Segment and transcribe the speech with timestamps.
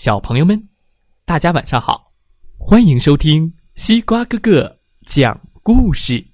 [0.00, 0.56] 小朋友们，
[1.24, 2.12] 大家晚上好！
[2.56, 6.24] 欢迎收听西瓜哥哥讲故事。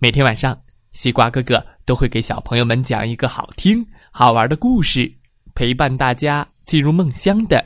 [0.00, 0.60] 每天晚上，
[0.90, 5.16] 西瓜哥哥都会给小朋友们讲一个好听、好玩的故事，
[5.54, 7.64] 陪伴大家进入梦乡的。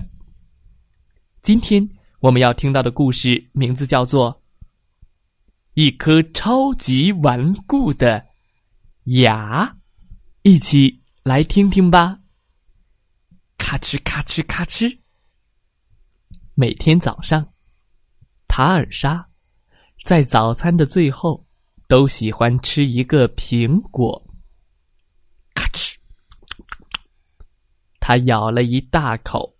[1.40, 1.88] 今天
[2.20, 4.30] 我们要听到的故事名字叫做
[5.72, 8.22] 《一颗超级顽固的
[9.04, 9.64] 牙》，
[10.42, 12.18] 一起来听听吧。
[13.66, 14.94] 咔哧咔哧咔哧。
[16.52, 17.54] 每天早上，
[18.46, 19.26] 塔尔莎
[20.04, 21.42] 在早餐的最后
[21.88, 24.22] 都喜欢吃一个苹果。
[25.54, 25.94] 咔哧，
[28.00, 29.56] 他咬了一大口。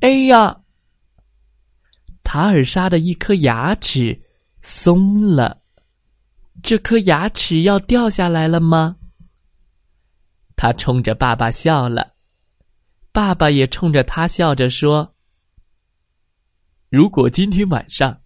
[0.00, 0.60] 哎呀！
[2.22, 4.22] 塔尔莎的一颗牙齿
[4.60, 5.62] 松了，
[6.62, 8.98] 这颗牙齿要掉下来了吗？
[10.60, 12.16] 他冲着爸爸笑了，
[13.12, 15.14] 爸爸也冲着他笑着说
[16.90, 18.20] ：“如果今天晚上，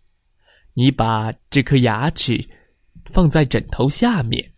[0.72, 2.44] 你把这颗牙齿
[3.12, 4.52] 放在枕头下面，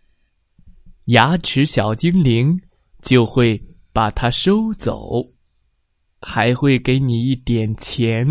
[1.05, 2.59] 牙齿小精灵
[3.03, 5.23] 就会把它收走，
[6.19, 8.25] 还会给你一点钱。”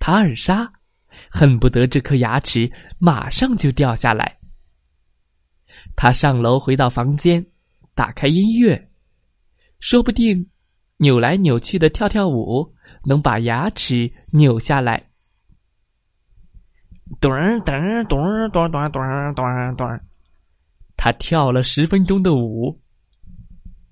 [0.00, 0.72] 塔尔莎
[1.30, 4.37] 恨不得这颗牙齿马上就掉下来。
[6.00, 7.44] 他上楼回到房间，
[7.92, 8.88] 打开音乐，
[9.80, 10.48] 说不定
[10.98, 12.72] 扭来扭去的跳跳舞
[13.04, 15.10] 能把牙齿扭下来。
[17.18, 17.32] 咚
[17.64, 20.00] 咚咚咚咚咚咚咚，
[20.96, 22.80] 他跳了十分钟的舞。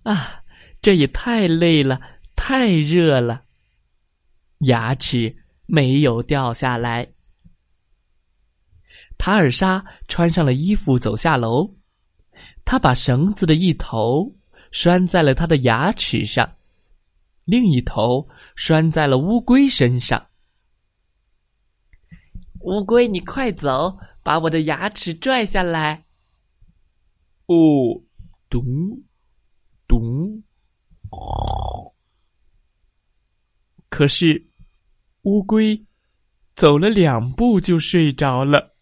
[0.04, 0.44] 啊，
[0.80, 2.00] 这也太累了，
[2.36, 3.42] 太热了。
[4.58, 7.08] 牙齿没有掉下来。
[9.18, 11.74] 塔尔莎穿上了衣服，走下楼。
[12.67, 14.34] 他把绳子的一头
[14.72, 16.56] 拴在了他的牙齿上，
[17.45, 20.27] 另一头拴在了乌龟身上。
[22.63, 26.05] 乌龟，你快走，把我的牙齿拽下来！
[27.46, 27.55] 哦，
[28.51, 28.64] 咚，
[29.86, 30.42] 咚。
[33.89, 34.45] 可是，
[35.23, 35.80] 乌龟
[36.57, 38.76] 走了两步就睡着了。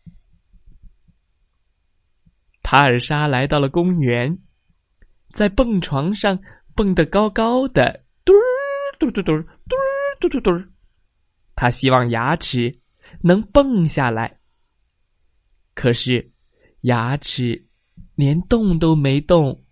[2.65, 4.37] 塔尔莎来到了公园，
[5.29, 6.37] 在蹦床上
[6.75, 8.41] 蹦得高高的，嘟儿
[8.99, 9.77] 嘟嘟嘟嘟
[10.19, 10.51] 嘟嘟嘟。
[11.55, 12.81] 他希望牙齿
[13.21, 14.41] 能蹦下来，
[15.75, 16.33] 可是
[16.81, 17.69] 牙齿
[18.15, 19.63] 连动都没动。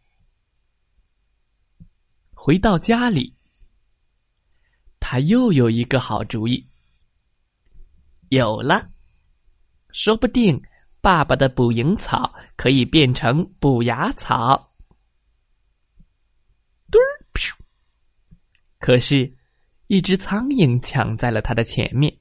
[2.34, 3.34] 回到家里，
[5.00, 6.68] 他又有一个好主意，
[8.28, 8.92] 有了，
[9.92, 10.62] 说不定。
[11.02, 14.72] 爸爸的捕蝇草可以变成补牙草。
[16.92, 17.52] 嘟儿，噗！
[18.78, 19.36] 可是，
[19.88, 22.16] 一只苍蝇抢在了他的前面。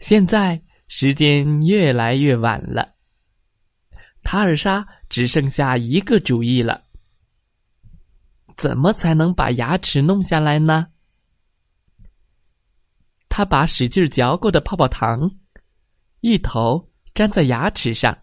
[0.00, 2.96] 现在时间越来越晚了，
[4.24, 6.88] 塔尔莎只剩下一个主意了：
[8.56, 10.88] 怎么才能把牙齿弄下来呢？
[13.28, 15.30] 他把使劲嚼过的泡泡糖。
[16.20, 18.16] 一头粘在牙齿上，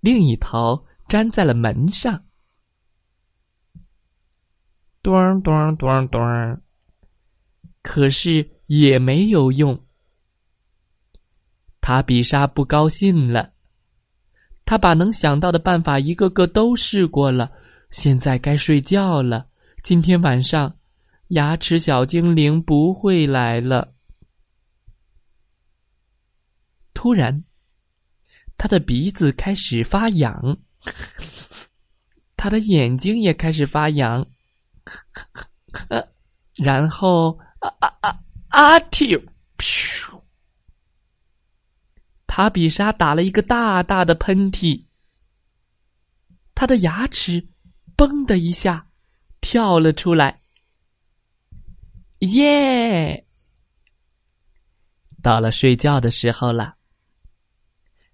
[0.00, 2.24] 另一头粘在了门上。
[5.02, 6.20] 咚咚咚咚，
[7.82, 9.86] 可是也没有用。
[11.80, 13.52] 塔比莎不高兴了，
[14.66, 17.50] 他把能想到的办法一个个都试过了，
[17.90, 19.46] 现在该睡觉了。
[19.82, 20.76] 今天晚上，
[21.28, 23.94] 牙齿小精灵不会来了。
[27.00, 27.42] 突然，
[28.58, 30.54] 他的鼻子开始发痒，
[32.36, 34.26] 他的眼睛也开始发痒，
[36.56, 38.78] 然后啊啊啊啊！
[38.90, 39.18] 嚏！
[39.56, 40.20] 噗！
[42.26, 44.84] 塔比莎打了一个大大的喷嚏，
[46.54, 47.42] 他的牙齿
[47.96, 48.86] “嘣”的一下
[49.40, 50.42] 跳了出来。
[52.18, 53.26] 耶！
[55.22, 56.76] 到了睡觉的时候了。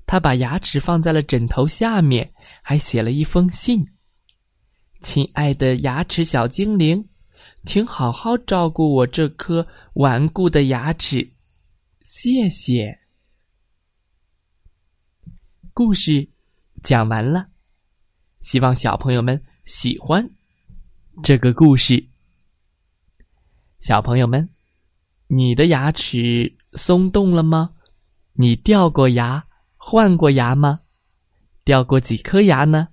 [0.06, 2.32] 他把牙齿放在了枕头下面，
[2.62, 3.84] 还写了一封信
[5.02, 7.04] ：“亲爱的牙齿小精灵，
[7.64, 11.28] 请好好照顾我这颗顽固的牙齿，
[12.04, 12.96] 谢谢。”
[15.74, 16.26] 故事
[16.84, 17.48] 讲完了，
[18.40, 20.26] 希望小朋友们喜欢
[21.22, 22.02] 这个故事。
[23.80, 24.48] 小朋友们，
[25.26, 27.72] 你的牙齿松动了吗？
[28.32, 29.44] 你掉过牙？
[29.88, 30.80] 换过牙吗？
[31.64, 32.88] 掉过几颗牙呢？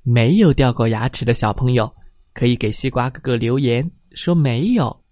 [0.00, 1.94] 没有掉过牙齿的小朋友，
[2.32, 5.04] 可以给西瓜哥哥留言说没有。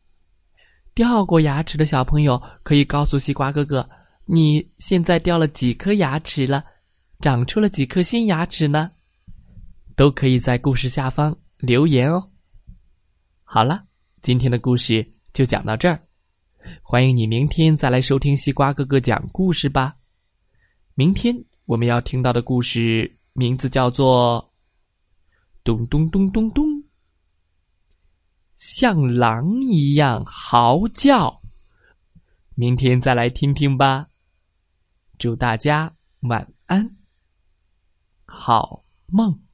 [0.94, 3.87] 掉过牙齿的小朋友，可以告诉西瓜哥哥，
[4.25, 6.64] 你现在掉了几颗牙齿了？
[7.20, 8.90] 长出了几颗新牙齿呢？
[9.96, 12.26] 都可以在故事下方留言哦。
[13.44, 13.84] 好了，
[14.22, 16.00] 今天的故事就讲到这儿，
[16.82, 19.94] 欢迎你明天再来收听西瓜哥哥讲故事吧。
[20.98, 24.50] 明天我们要听到的故事名字叫做
[25.62, 26.64] “咚咚咚咚咚”。
[28.56, 31.43] 像狼一样嚎叫，
[32.54, 34.08] 明天再来听听吧。
[35.19, 36.96] 祝大家晚安，
[38.25, 39.45] 好梦。